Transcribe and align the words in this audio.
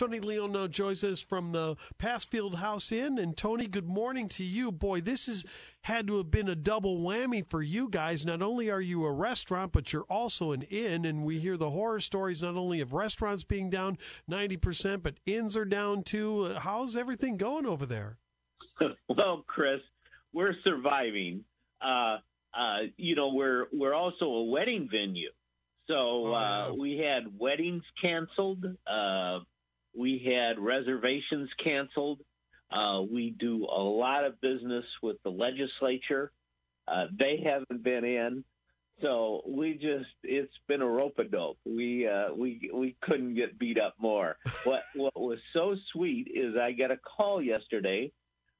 Tony 0.00 0.18
Leone 0.18 0.56
uh, 0.56 0.66
joins 0.66 1.04
us 1.04 1.20
from 1.20 1.52
the 1.52 1.76
Pasfield 1.98 2.54
House 2.54 2.90
Inn. 2.90 3.18
And 3.18 3.36
Tony, 3.36 3.66
good 3.66 3.86
morning 3.86 4.30
to 4.30 4.42
you. 4.42 4.72
Boy, 4.72 5.02
this 5.02 5.26
has 5.26 5.44
had 5.82 6.06
to 6.06 6.16
have 6.16 6.30
been 6.30 6.48
a 6.48 6.54
double 6.54 7.00
whammy 7.00 7.46
for 7.46 7.60
you 7.60 7.86
guys. 7.86 8.24
Not 8.24 8.40
only 8.40 8.70
are 8.70 8.80
you 8.80 9.04
a 9.04 9.12
restaurant, 9.12 9.72
but 9.72 9.92
you're 9.92 10.06
also 10.08 10.52
an 10.52 10.62
inn. 10.62 11.04
And 11.04 11.22
we 11.22 11.38
hear 11.38 11.58
the 11.58 11.68
horror 11.68 12.00
stories 12.00 12.40
not 12.40 12.56
only 12.56 12.80
of 12.80 12.94
restaurants 12.94 13.44
being 13.44 13.68
down 13.68 13.98
90%, 14.30 15.02
but 15.02 15.16
inns 15.26 15.54
are 15.54 15.66
down 15.66 16.02
too. 16.02 16.54
How's 16.54 16.96
everything 16.96 17.36
going 17.36 17.66
over 17.66 17.84
there? 17.84 18.16
well, 19.10 19.44
Chris, 19.46 19.82
we're 20.32 20.56
surviving. 20.64 21.44
Uh, 21.82 22.16
uh, 22.54 22.78
you 22.96 23.16
know, 23.16 23.34
we're 23.34 23.66
we're 23.70 23.92
also 23.92 24.24
a 24.24 24.44
wedding 24.44 24.88
venue. 24.90 25.28
So 25.88 26.28
oh, 26.28 26.32
uh, 26.32 26.72
we 26.72 26.96
had 26.96 27.38
weddings 27.38 27.84
canceled. 28.00 28.64
Uh, 28.86 29.40
we 29.94 30.18
had 30.18 30.58
reservations 30.58 31.50
canceled. 31.62 32.20
Uh, 32.70 33.02
we 33.10 33.30
do 33.30 33.64
a 33.64 33.82
lot 33.82 34.24
of 34.24 34.40
business 34.40 34.84
with 35.02 35.16
the 35.24 35.30
legislature. 35.30 36.30
Uh, 36.86 37.06
they 37.16 37.42
haven't 37.44 37.82
been 37.82 38.04
in, 38.04 38.44
so 39.02 39.42
we 39.46 39.74
just—it's 39.74 40.54
been 40.68 40.82
a 40.82 40.86
rope 40.86 41.18
a 41.18 41.24
dope. 41.24 41.58
We 41.64 42.06
uh, 42.06 42.32
we 42.34 42.70
we 42.72 42.96
couldn't 43.00 43.34
get 43.34 43.58
beat 43.58 43.78
up 43.78 43.94
more. 43.98 44.36
what 44.64 44.82
what 44.94 45.18
was 45.18 45.38
so 45.52 45.76
sweet 45.92 46.28
is 46.32 46.56
I 46.56 46.72
got 46.72 46.90
a 46.90 46.96
call 46.96 47.42
yesterday 47.42 48.12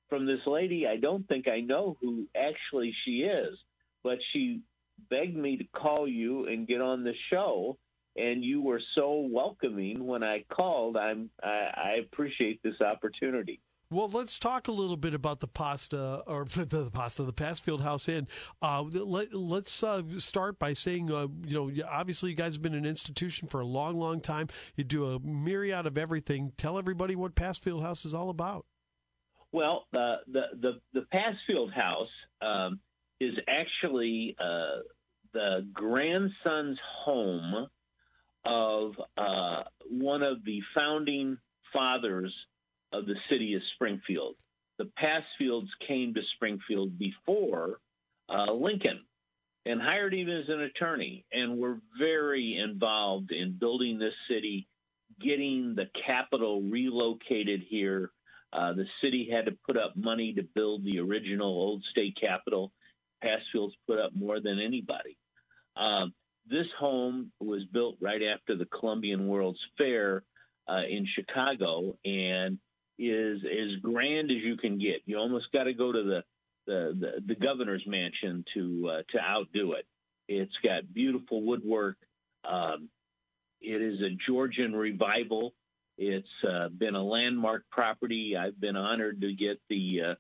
from 0.09 0.27
this 0.27 0.47
lady. 0.47 0.87
I 0.87 0.97
don't 0.97 1.27
think 1.29 1.47
I 1.49 1.61
know 1.61 1.97
who 2.01 2.27
actually 2.37 2.95
she 3.05 3.23
is, 3.23 3.57
but 4.03 4.19
she 4.33 4.61
begged 5.09 5.37
me 5.37 5.57
to 5.59 5.65
call 5.65 6.07
you 6.07 6.47
and 6.47 6.67
get 6.67 6.81
on 6.81 7.05
the 7.05 7.15
show 7.31 7.79
and 8.21 8.45
you 8.45 8.61
were 8.61 8.81
so 8.95 9.29
welcoming 9.31 10.07
when 10.07 10.23
I 10.23 10.45
called. 10.53 10.97
I'm 10.97 11.31
I, 11.43 11.71
I 11.75 11.91
appreciate 12.01 12.63
this 12.63 12.81
opportunity. 12.81 13.61
Well, 13.93 14.09
let's 14.09 14.39
talk 14.39 14.69
a 14.69 14.73
little 14.73 14.97
bit 14.97 15.15
about 15.15 15.41
the 15.41 15.49
pasta 15.49 16.23
or 16.27 16.45
the, 16.45 16.91
pasta, 16.93 17.25
the 17.25 17.33
Pasfield 17.33 17.83
House 17.83 18.09
Inn. 18.09 18.29
Uh, 18.63 18.83
let, 18.83 19.35
us 19.35 19.83
uh, 19.83 20.03
start 20.19 20.61
by 20.61 20.75
saying, 20.75 21.11
uh, 21.11 21.27
you 21.45 21.55
know, 21.55 21.85
obviously 21.89 22.31
you 22.31 22.37
guys 22.37 22.53
have 22.53 22.63
been 22.63 22.75
an 22.75 22.87
institution 22.87 23.49
for 23.49 23.61
a 23.61 23.67
long, 23.67 23.99
long 23.99 24.21
time. 24.21 24.49
You 24.77 24.85
do 24.85 25.07
a 25.07 25.19
myriad 25.19 25.87
of 25.87 25.99
everything. 25.99 26.53
Tell 26.57 26.79
everybody 26.79 27.17
what 27.17 27.35
Pasfield 27.35 27.83
House 27.83 28.05
is 28.05 28.15
all 28.15 28.31
about. 28.31 28.65
Well, 29.53 29.87
uh, 29.93 30.19
the 30.29 30.43
the 30.61 30.81
the 30.93 31.03
Pasfield 31.11 31.73
House 31.73 32.11
um, 32.41 32.79
is 33.19 33.35
actually 33.49 34.37
uh, 34.39 34.83
the 35.33 35.67
grandson's 35.73 36.79
home 37.05 37.67
of 38.45 38.95
uh, 39.17 39.65
one 39.89 40.23
of 40.23 40.45
the 40.45 40.63
founding 40.75 41.39
fathers 41.73 42.35
of 42.93 43.07
the 43.07 43.17
city 43.29 43.55
of 43.55 43.63
Springfield. 43.75 44.35
The 44.79 44.91
Pasfields 44.99 45.69
came 45.87 46.15
to 46.15 46.23
Springfield 46.35 46.99
before 46.99 47.81
uh, 48.29 48.53
Lincoln 48.53 49.01
and 49.67 49.81
hired 49.81 50.15
him 50.15 50.29
as 50.29 50.49
an 50.49 50.61
attorney 50.61 51.25
and 51.33 51.59
were 51.59 51.79
very 51.99 52.57
involved 52.57 53.31
in 53.31 53.53
building 53.53 53.99
this 53.99 54.15
city, 54.29 54.67
getting 55.21 55.75
the 55.75 55.89
capital 56.07 56.63
relocated 56.63 57.63
here. 57.69 58.11
Uh, 58.53 58.73
the 58.73 58.87
city 59.01 59.29
had 59.31 59.45
to 59.45 59.57
put 59.67 59.77
up 59.77 59.97
money 59.97 60.33
to 60.33 60.43
build 60.43 60.85
the 60.85 60.99
original 60.99 61.49
old 61.49 61.85
state 61.85 62.17
capitol. 62.19 62.73
Pasfields 63.23 63.75
put 63.87 63.99
up 63.99 64.13
more 64.15 64.41
than 64.41 64.59
anybody. 64.59 65.17
Um, 65.77 66.15
this 66.51 66.67
home 66.79 67.33
was 67.41 67.65
built 67.65 67.97
right 68.01 68.23
after 68.23 68.57
the 68.57 68.67
Columbian 68.67 69.29
World's 69.29 69.65
Fair 69.79 70.25
uh, 70.69 70.83
in 70.89 71.07
Chicago 71.07 71.97
and 72.05 72.59
is 72.99 73.43
as 73.45 73.77
grand 73.81 74.31
as 74.31 74.39
you 74.39 74.57
can 74.57 74.79
get. 74.79 75.03
You 75.07 75.19
almost 75.19 75.53
got 75.53 75.65
to 75.65 75.73
go 75.73 75.93
to 75.93 76.03
the, 76.03 76.25
the, 76.67 76.97
the, 76.99 77.23
the, 77.27 77.35
governor's 77.35 77.87
mansion 77.87 78.45
to, 78.55 78.91
uh, 78.91 79.03
to 79.13 79.21
outdo 79.21 79.73
it. 79.73 79.87
It's 80.29 80.57
got 80.63 80.93
beautiful 80.93 81.43
woodwork. 81.43 81.97
Um, 82.45 82.89
it 83.61 83.81
is 83.81 84.01
a 84.03 84.11
Georgian 84.11 84.75
revival. 84.75 85.55
It's 85.97 86.29
uh, 86.47 86.69
been 86.69 86.95
a 86.95 87.03
landmark 87.03 87.65
property. 87.71 88.37
I've 88.37 88.61
been 88.61 88.77
honored 88.77 89.21
to 89.23 89.33
get 89.33 89.61
the 89.69 90.01
uh, 90.03 90.15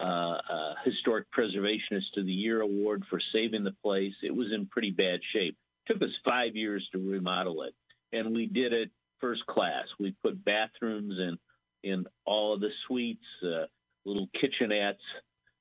uh, 0.00 0.40
uh, 0.48 0.74
Historic 0.84 1.26
Preservationist 1.30 2.16
of 2.16 2.26
the 2.26 2.32
Year 2.32 2.60
award 2.60 3.04
for 3.08 3.20
saving 3.32 3.64
the 3.64 3.74
place. 3.82 4.14
It 4.22 4.34
was 4.34 4.52
in 4.52 4.66
pretty 4.66 4.90
bad 4.90 5.20
shape. 5.32 5.56
Took 5.86 6.02
us 6.02 6.16
five 6.24 6.56
years 6.56 6.88
to 6.92 6.98
remodel 6.98 7.62
it, 7.62 7.74
and 8.12 8.34
we 8.34 8.46
did 8.46 8.72
it 8.72 8.90
first 9.20 9.44
class. 9.46 9.86
We 9.98 10.14
put 10.22 10.44
bathrooms 10.44 11.18
in 11.18 11.38
in 11.82 12.06
all 12.24 12.54
of 12.54 12.60
the 12.60 12.70
suites, 12.86 13.24
uh, 13.42 13.66
little 14.04 14.28
kitchenettes. 14.36 14.96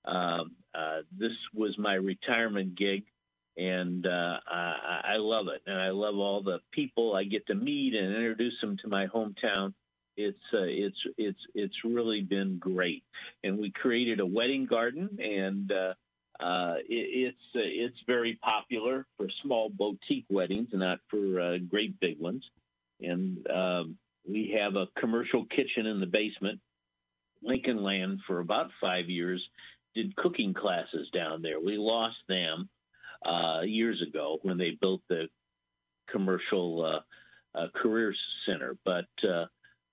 Um, 0.06 0.56
uh, 0.74 1.02
this 1.18 1.34
was 1.54 1.78
my 1.78 1.94
retirement 1.94 2.76
gig, 2.76 3.06
and 3.58 4.06
uh, 4.06 4.40
I, 4.48 5.02
I 5.14 5.18
love 5.18 5.48
it. 5.48 5.62
And 5.66 5.80
I 5.80 5.90
love 5.90 6.18
all 6.18 6.44
the 6.44 6.60
people 6.72 7.16
I 7.16 7.24
get 7.24 7.48
to 7.48 7.56
meet 7.56 7.96
and 7.96 8.14
introduce 8.14 8.60
them 8.62 8.78
to 8.78 8.88
my 8.88 9.08
hometown 9.08 9.74
it's 10.20 10.54
uh, 10.54 10.64
it's 10.64 11.00
it's 11.18 11.40
it's 11.56 11.84
really 11.86 12.22
been 12.22 12.58
great. 12.58 13.04
And 13.44 13.58
we 13.58 13.72
created 13.72 14.20
a 14.20 14.26
wedding 14.26 14.66
garden, 14.66 15.18
and 15.22 15.72
uh, 15.72 15.94
uh, 16.40 16.76
it, 16.88 17.36
it's 17.36 17.56
uh, 17.56 17.60
it's 17.64 18.00
very 18.08 18.36
popular 18.36 19.06
for 19.18 19.30
small 19.42 19.70
boutique 19.70 20.26
weddings, 20.30 20.70
not 20.72 21.00
for 21.10 21.40
uh, 21.40 21.58
great 21.58 22.00
big 22.00 22.20
ones. 22.20 22.50
And 23.02 23.50
um, 23.50 23.98
we 24.28 24.58
have 24.60 24.76
a 24.76 24.88
commercial 24.98 25.46
kitchen 25.46 25.86
in 25.86 26.00
the 26.00 26.06
basement. 26.06 26.60
Lincoln 27.42 27.84
Land 27.84 28.20
for 28.28 28.40
about 28.40 28.72
five 28.82 29.10
years 29.10 29.50
did 29.96 30.16
cooking 30.16 30.54
classes 30.54 31.10
down 31.10 31.42
there. 31.42 31.60
We 31.60 31.78
lost 31.78 32.18
them 32.28 32.70
uh, 33.26 33.62
years 33.66 34.02
ago 34.02 34.40
when 34.42 34.58
they 34.58 34.72
built 34.72 35.02
the 35.10 35.30
commercial 36.10 37.02
career 37.74 38.14
center, 38.46 38.78
but 38.84 39.08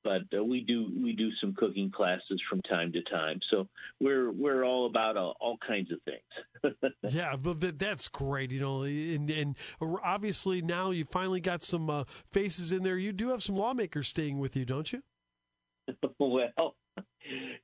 but 0.06 0.38
uh, 0.38 0.44
we 0.44 0.60
do 0.60 0.88
we 1.02 1.12
do 1.12 1.34
some 1.40 1.52
cooking 1.52 1.90
classes 1.90 2.40
from 2.48 2.62
time 2.62 2.92
to 2.92 3.02
time. 3.02 3.40
So 3.50 3.66
we're 4.00 4.30
we're 4.30 4.64
all 4.64 4.86
about 4.86 5.16
uh, 5.16 5.32
all 5.40 5.58
kinds 5.66 5.90
of 5.90 5.98
things. 6.04 6.94
yeah, 7.12 7.34
but 7.34 7.76
that's 7.76 8.06
great, 8.06 8.52
you 8.52 8.60
know. 8.60 8.82
And, 8.84 9.28
and 9.28 9.56
obviously 9.80 10.62
now 10.62 10.92
you 10.92 11.04
finally 11.04 11.40
got 11.40 11.60
some 11.60 11.90
uh, 11.90 12.04
faces 12.30 12.70
in 12.70 12.84
there. 12.84 12.96
You 12.96 13.12
do 13.12 13.30
have 13.30 13.42
some 13.42 13.56
lawmakers 13.56 14.06
staying 14.06 14.38
with 14.38 14.54
you, 14.54 14.64
don't 14.64 14.92
you? 14.92 15.02
well. 16.20 16.76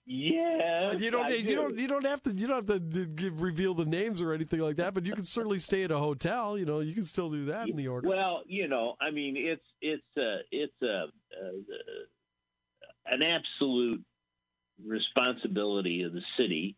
Yeah, 0.05 0.93
you 0.95 1.13
don't. 1.13 1.31
you 1.31 1.43
do. 1.43 1.63
not 1.63 1.79
You 1.79 1.87
don't 1.87 2.05
have 2.05 2.23
to. 2.25 2.33
You 2.33 2.49
don't 2.49 2.69
have 2.69 2.83
to 2.83 3.07
give, 3.07 3.41
reveal 3.41 3.75
the 3.75 3.85
names 3.85 4.21
or 4.21 4.33
anything 4.33 4.59
like 4.59 4.77
that. 4.77 4.93
But 4.93 5.07
you 5.07 5.15
can 5.15 5.25
certainly 5.25 5.61
stay 5.61 5.85
at 5.85 5.93
a 5.93 5.99
hotel. 5.99 6.59
You 6.59 6.67
know, 6.67 6.81
you 6.81 6.93
can 6.93 7.05
still 7.05 7.31
do 7.31 7.45
that 7.45 7.69
in 7.69 7.77
the 7.77 7.87
order. 7.87 8.09
Well, 8.09 8.43
you 8.45 8.67
know, 8.67 8.97
I 9.01 9.13
mean, 9.13 9.37
it's 9.37 9.65
it's 9.81 10.03
uh, 10.17 10.43
it's 10.51 10.75
a 10.83 11.05
uh, 11.33 11.53
an 13.13 13.23
absolute 13.23 14.03
responsibility 14.85 16.03
of 16.03 16.15
the 16.15 16.23
city 16.39 16.77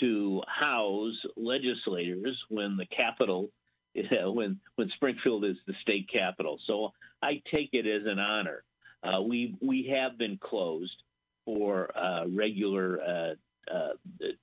to 0.00 0.42
house 0.48 1.14
legislators 1.36 2.42
when 2.48 2.76
the 2.76 2.86
capital, 2.86 3.50
when 4.10 4.58
when 4.76 4.90
Springfield 4.90 5.44
is 5.44 5.56
the 5.66 5.74
state 5.82 6.08
capital. 6.12 6.58
So 6.66 6.92
I 7.22 7.42
take 7.54 7.70
it 7.72 7.86
as 7.86 8.06
an 8.06 8.18
honor. 8.18 8.64
Uh, 9.02 9.22
we 9.22 9.54
we 9.60 9.94
have 9.96 10.18
been 10.18 10.38
closed 10.38 11.02
for 11.44 11.96
uh, 11.96 12.24
regular 12.26 13.00
uh, 13.00 13.34
uh 13.72 13.92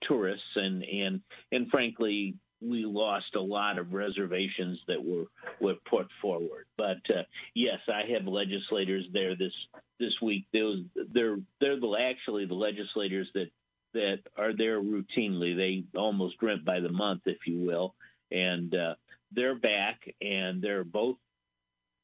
tourists 0.02 0.56
and 0.56 0.84
and 0.84 1.22
and 1.52 1.70
frankly 1.70 2.36
we 2.63 2.85
lost 2.85 3.35
a 3.35 3.41
lot 3.41 3.78
of 3.78 3.94
reservations 3.94 4.79
that 4.88 5.03
were 5.03 5.25
were 5.59 5.75
put 5.90 6.07
forward. 6.22 6.66
But 6.78 7.09
uh, 7.09 7.24
yes, 7.53 7.79
I 7.88 8.03
have 8.13 8.25
legislators 8.25 9.06
there 9.12 9.35
this 9.35 9.53
this 10.00 10.22
week. 10.22 10.46
Those 10.53 10.84
they're 11.12 11.38
they're 11.60 11.80
the, 11.80 11.98
actually 12.00 12.45
the 12.45 12.54
legislators 12.56 13.30
that 13.33 13.51
that 13.94 14.19
are 14.38 14.54
there 14.54 14.81
routinely. 14.81 15.56
They 15.56 15.83
almost 15.98 16.42
rent 16.42 16.65
by 16.65 16.80
the 16.80 16.92
month, 16.92 17.21
if 17.25 17.45
you 17.45 17.65
will, 17.65 17.95
and 18.31 18.74
uh, 18.74 18.95
they're 19.31 19.56
back 19.56 20.13
and 20.21 20.62
they're 20.62 20.83
both 20.83 21.18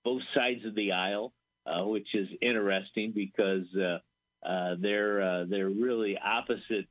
both 0.04 0.24
sides 0.34 0.66
of 0.66 0.76
the 0.76 0.94
aisle, 0.94 1.34
uh, 1.66 1.84
which 1.84 2.16
is 2.16 2.30
interesting 2.42 3.12
because 3.12 3.66
uh, 3.76 4.00
uh, 4.46 4.76
they're 4.80 5.22
uh, 5.22 5.46
they're 5.48 5.70
really 5.70 6.18
opposite 6.18 6.88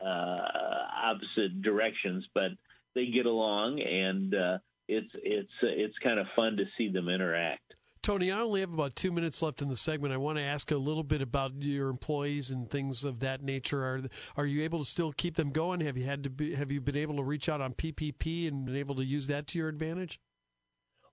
opposite 0.00 1.62
directions, 1.62 2.28
but 2.34 2.50
they 2.94 3.06
get 3.06 3.26
along, 3.26 3.80
and 3.80 4.34
uh, 4.34 4.58
it's 4.88 5.10
it's 5.14 5.52
it's 5.62 5.98
kind 5.98 6.18
of 6.18 6.26
fun 6.34 6.56
to 6.56 6.64
see 6.76 6.88
them 6.88 7.08
interact. 7.08 7.74
Tony, 8.02 8.32
I 8.32 8.40
only 8.40 8.60
have 8.60 8.72
about 8.72 8.96
two 8.96 9.12
minutes 9.12 9.40
left 9.42 9.62
in 9.62 9.68
the 9.68 9.76
segment. 9.76 10.12
I 10.12 10.16
want 10.16 10.36
to 10.36 10.42
ask 10.42 10.72
a 10.72 10.76
little 10.76 11.04
bit 11.04 11.22
about 11.22 11.52
your 11.62 11.88
employees 11.88 12.50
and 12.50 12.68
things 12.68 13.04
of 13.04 13.20
that 13.20 13.42
nature. 13.42 13.84
Are 13.84 14.02
are 14.36 14.46
you 14.46 14.62
able 14.64 14.80
to 14.80 14.84
still 14.84 15.12
keep 15.12 15.36
them 15.36 15.50
going? 15.50 15.80
Have 15.80 15.96
you 15.96 16.04
had 16.04 16.24
to 16.24 16.30
be, 16.30 16.54
have 16.56 16.72
you 16.72 16.80
been 16.80 16.96
able 16.96 17.16
to 17.16 17.22
reach 17.22 17.48
out 17.48 17.60
on 17.60 17.74
PPP 17.74 18.48
and 18.48 18.64
been 18.66 18.76
able 18.76 18.96
to 18.96 19.04
use 19.04 19.28
that 19.28 19.46
to 19.48 19.58
your 19.58 19.68
advantage? 19.68 20.18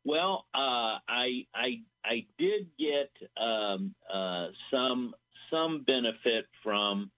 Well, 0.03 0.45
uh, 0.55 0.97
I 1.07 1.45
I 1.53 1.81
I 2.03 2.25
did 2.39 2.69
get 2.79 3.11
um, 3.37 3.93
uh, 4.11 4.47
some 4.71 5.13
some 5.51 5.83
benefit 5.83 6.47
from 6.63 7.11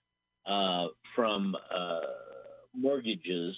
uh, 0.45 0.87
from 1.15 1.55
uh, 1.73 1.99
mortgages, 2.75 3.55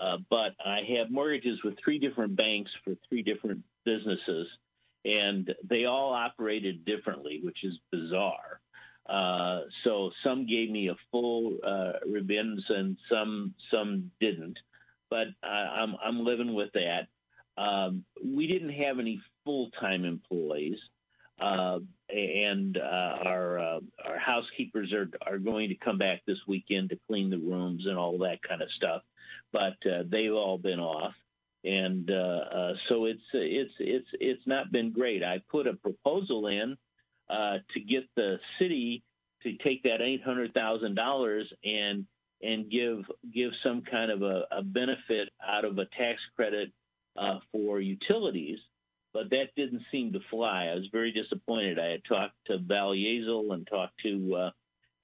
uh, 0.00 0.16
but 0.30 0.54
I 0.64 0.80
have 0.96 1.10
mortgages 1.10 1.62
with 1.62 1.78
three 1.78 1.98
different 1.98 2.34
banks 2.34 2.70
for 2.84 2.94
three 3.08 3.22
different 3.22 3.62
businesses, 3.84 4.48
and 5.04 5.54
they 5.62 5.84
all 5.84 6.12
operated 6.12 6.84
differently, 6.84 7.40
which 7.42 7.64
is 7.64 7.78
bizarre. 7.92 8.60
Uh, 9.06 9.62
so 9.84 10.10
some 10.22 10.46
gave 10.46 10.70
me 10.70 10.88
a 10.88 10.96
full 11.10 11.58
uh, 11.64 11.92
and 12.04 12.96
some 13.10 13.54
some 13.70 14.10
didn't, 14.20 14.58
but 15.10 15.26
I'm 15.42 15.96
I'm 16.02 16.24
living 16.24 16.54
with 16.54 16.72
that. 16.74 17.08
Um, 17.58 18.04
we 18.24 18.46
didn't 18.46 18.72
have 18.72 18.98
any 18.98 19.20
full 19.44 19.70
time 19.70 20.04
employees, 20.04 20.78
uh, 21.40 21.80
and 22.12 22.76
uh, 22.76 23.18
our 23.24 23.58
uh, 23.58 23.80
our 24.04 24.18
housekeepers 24.18 24.92
are 24.92 25.10
are 25.26 25.38
going 25.38 25.68
to 25.68 25.74
come 25.74 25.98
back 25.98 26.22
this 26.26 26.38
weekend 26.46 26.90
to 26.90 26.98
clean 27.08 27.30
the 27.30 27.38
rooms 27.38 27.86
and 27.86 27.96
all 27.96 28.18
that 28.18 28.42
kind 28.42 28.62
of 28.62 28.70
stuff, 28.72 29.02
but 29.52 29.76
uh, 29.86 30.02
they've 30.06 30.34
all 30.34 30.58
been 30.58 30.80
off. 30.80 31.14
And 31.64 32.10
uh, 32.10 32.14
uh, 32.14 32.74
so 32.88 33.04
it's 33.04 33.22
it's 33.32 33.74
it's 33.78 34.08
it's 34.14 34.46
not 34.46 34.72
been 34.72 34.92
great. 34.92 35.22
I 35.22 35.42
put 35.50 35.66
a 35.66 35.74
proposal 35.74 36.46
in 36.46 36.76
uh, 37.28 37.58
to 37.74 37.80
get 37.80 38.04
the 38.16 38.40
city 38.58 39.02
to 39.42 39.56
take 39.58 39.82
that 39.84 40.00
eight 40.00 40.22
hundred 40.22 40.54
thousand 40.54 40.94
dollars 40.94 41.52
and 41.64 42.06
and 42.42 42.70
give 42.70 43.04
give 43.32 43.52
some 43.62 43.82
kind 43.82 44.10
of 44.10 44.22
a, 44.22 44.46
a 44.50 44.62
benefit 44.62 45.28
out 45.46 45.64
of 45.64 45.78
a 45.78 45.84
tax 45.84 46.20
credit 46.34 46.72
for 47.52 47.80
utilities, 47.80 48.58
but 49.12 49.30
that 49.30 49.54
didn't 49.56 49.82
seem 49.90 50.12
to 50.12 50.20
fly. 50.30 50.66
I 50.66 50.74
was 50.74 50.88
very 50.92 51.12
disappointed. 51.12 51.78
I 51.78 51.86
had 51.86 52.04
talked 52.04 52.34
to 52.46 52.58
Valiezel 52.58 53.52
and 53.52 53.66
talked 53.66 53.98
to 54.02 54.34
uh, 54.36 54.50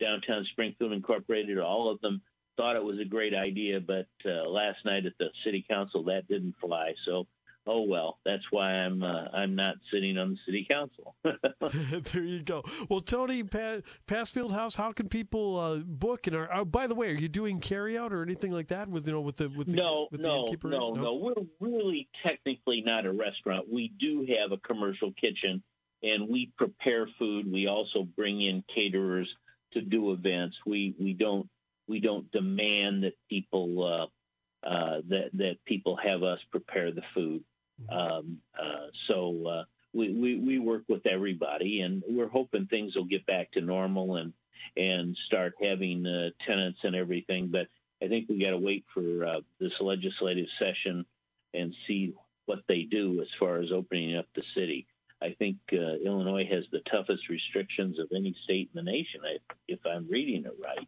Downtown 0.00 0.44
Springfield 0.50 0.92
Incorporated. 0.92 1.58
All 1.58 1.90
of 1.90 2.00
them 2.00 2.22
thought 2.56 2.76
it 2.76 2.84
was 2.84 3.00
a 3.00 3.04
great 3.04 3.34
idea, 3.34 3.80
but 3.80 4.06
uh, 4.24 4.48
last 4.48 4.84
night 4.84 5.06
at 5.06 5.18
the 5.18 5.28
city 5.44 5.64
council 5.68 6.04
that 6.04 6.28
didn't 6.28 6.54
fly. 6.60 6.94
So, 7.04 7.26
oh 7.66 7.82
well, 7.82 8.18
that's 8.24 8.44
why 8.50 8.70
I'm 8.70 9.02
uh, 9.02 9.26
I'm 9.32 9.54
not 9.54 9.76
sitting 9.90 10.18
on 10.18 10.30
the 10.30 10.38
city 10.46 10.66
council. 10.70 11.16
there 12.12 12.22
you 12.22 12.42
go. 12.42 12.64
Well, 12.88 13.00
Tony 13.00 13.42
pa- 13.42 13.80
Pasfield 14.06 14.52
House, 14.52 14.74
how 14.74 14.92
can 14.92 15.08
people 15.08 15.58
uh, 15.58 15.76
book? 15.76 16.26
And 16.26 16.36
are, 16.36 16.48
oh, 16.52 16.64
by 16.64 16.86
the 16.86 16.94
way, 16.94 17.08
are 17.08 17.14
you 17.14 17.28
doing 17.28 17.60
carryout 17.60 18.12
or 18.12 18.22
anything 18.22 18.52
like 18.52 18.68
that 18.68 18.88
with 18.88 19.06
you 19.06 19.12
know 19.12 19.20
with 19.20 19.36
the 19.36 19.48
with 19.48 19.66
the 19.66 19.74
no 19.74 20.08
with 20.10 20.20
no 20.20 20.50
the 20.50 20.68
no, 20.68 20.94
no 20.94 21.02
no 21.02 21.14
we're 21.14 21.34
really 21.60 22.08
technically 22.22 22.82
not 22.82 23.06
a 23.06 23.12
restaurant. 23.12 23.66
We 23.70 23.92
do 23.98 24.26
have 24.38 24.52
a 24.52 24.58
commercial 24.58 25.12
kitchen 25.12 25.62
and 26.02 26.28
we 26.28 26.52
prepare 26.56 27.06
food. 27.18 27.50
We 27.50 27.66
also 27.66 28.02
bring 28.02 28.42
in 28.42 28.62
caterers 28.72 29.34
to 29.72 29.80
do 29.80 30.12
events. 30.12 30.56
We 30.64 30.94
we 30.98 31.12
don't 31.12 31.48
we 31.88 32.00
don't 32.00 32.30
demand 32.32 33.04
that 33.04 33.14
people 33.28 33.84
uh, 33.84 34.66
uh, 34.66 35.00
that 35.08 35.30
that 35.34 35.64
people 35.64 35.96
have 35.96 36.22
us 36.22 36.40
prepare 36.50 36.92
the 36.92 37.02
food. 37.14 37.44
Mm-hmm. 37.82 37.98
Um, 37.98 38.38
uh, 38.58 38.86
so 39.06 39.46
uh, 39.46 39.64
we, 39.92 40.12
we 40.12 40.38
we 40.38 40.58
work 40.58 40.82
with 40.88 41.06
everybody, 41.06 41.80
and 41.80 42.02
we're 42.08 42.28
hoping 42.28 42.66
things 42.66 42.94
will 42.94 43.04
get 43.04 43.26
back 43.26 43.52
to 43.52 43.60
normal 43.60 44.16
and 44.16 44.32
and 44.76 45.16
start 45.26 45.54
having 45.60 46.06
uh, 46.06 46.30
tenants 46.46 46.80
and 46.82 46.94
everything. 46.94 47.48
But 47.48 47.68
I 48.02 48.08
think 48.08 48.28
we 48.28 48.42
got 48.42 48.50
to 48.50 48.58
wait 48.58 48.84
for 48.92 49.24
uh, 49.24 49.40
this 49.58 49.72
legislative 49.80 50.46
session 50.58 51.06
and 51.54 51.74
see 51.86 52.14
what 52.46 52.62
they 52.68 52.82
do 52.82 53.20
as 53.22 53.28
far 53.38 53.58
as 53.58 53.72
opening 53.72 54.16
up 54.16 54.26
the 54.34 54.42
city. 54.54 54.86
I 55.22 55.34
think 55.38 55.56
uh, 55.72 55.96
Illinois 56.04 56.46
has 56.50 56.64
the 56.70 56.80
toughest 56.80 57.28
restrictions 57.30 57.98
of 57.98 58.08
any 58.14 58.36
state 58.44 58.70
in 58.74 58.84
the 58.84 58.90
nation, 58.90 59.20
if 59.66 59.80
I'm 59.86 60.06
reading 60.10 60.44
it 60.44 60.56
right. 60.62 60.86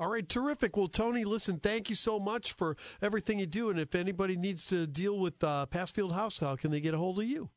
All 0.00 0.08
right, 0.08 0.26
terrific. 0.26 0.78
Well, 0.78 0.88
Tony, 0.88 1.24
listen, 1.24 1.58
thank 1.58 1.90
you 1.90 1.94
so 1.94 2.18
much 2.18 2.54
for 2.54 2.74
everything 3.02 3.38
you 3.38 3.44
do. 3.44 3.68
And 3.68 3.78
if 3.78 3.94
anybody 3.94 4.34
needs 4.34 4.64
to 4.68 4.86
deal 4.86 5.18
with 5.18 5.44
uh, 5.44 5.66
Pasfield 5.66 6.12
House, 6.12 6.40
how 6.40 6.56
can 6.56 6.70
they 6.70 6.80
get 6.80 6.94
a 6.94 6.96
hold 6.96 7.18
of 7.18 7.26
you? 7.26 7.50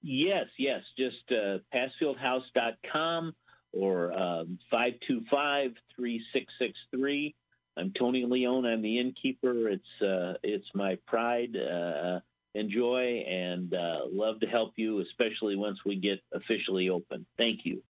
Yes, 0.00 0.46
yes. 0.58 0.80
Just 0.96 1.30
uh, 1.30 1.58
pasfieldhouse.com 1.74 3.34
or 3.72 4.12
um, 4.12 4.58
525 4.70 5.72
3663. 5.94 7.34
I'm 7.76 7.92
Tony 7.92 8.24
Leone. 8.24 8.64
I'm 8.64 8.80
the 8.80 8.98
innkeeper. 8.98 9.68
It's 9.68 10.02
uh, 10.02 10.38
it's 10.42 10.68
my 10.74 10.96
pride, 11.06 11.54
uh, 11.54 12.20
enjoy, 12.54 13.26
and 13.28 13.74
uh, 13.74 14.06
love 14.10 14.40
to 14.40 14.46
help 14.46 14.72
you, 14.76 15.00
especially 15.00 15.54
once 15.54 15.84
we 15.84 15.96
get 15.96 16.22
officially 16.32 16.88
open. 16.88 17.26
Thank 17.36 17.66
you. 17.66 17.82